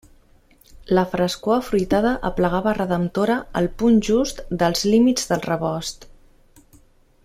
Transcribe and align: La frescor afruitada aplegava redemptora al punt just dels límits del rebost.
La 0.97 1.03
frescor 1.11 1.55
afruitada 1.65 2.13
aplegava 2.31 2.75
redemptora 2.79 3.37
al 3.61 3.71
punt 3.83 4.03
just 4.11 4.43
dels 4.63 4.85
límits 4.93 5.31
del 5.33 5.49
rebost. 5.51 6.13